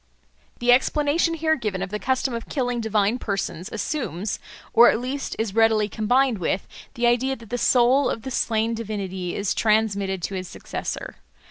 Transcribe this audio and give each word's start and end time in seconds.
The 0.57 0.71
explanation 0.71 1.35
here 1.35 1.55
given 1.55 1.83
of 1.83 1.91
the 1.91 1.99
custom 1.99 2.33
of 2.33 2.49
killing 2.49 2.81
divine 2.81 3.19
persons 3.19 3.69
assumes, 3.71 4.39
or 4.73 4.89
at 4.89 4.99
least 4.99 5.35
is 5.37 5.53
readily 5.53 5.87
combined 5.87 6.39
with, 6.39 6.67
the 6.95 7.05
idea 7.05 7.35
that 7.35 7.51
the 7.51 7.57
soul 7.59 8.09
of 8.09 8.23
the 8.23 8.31
slain 8.31 8.73
divinity 8.73 9.35
is 9.35 9.53
transmitted 9.53 10.23
to 10.23 10.33
his 10.33 10.47
successor. 10.47 11.17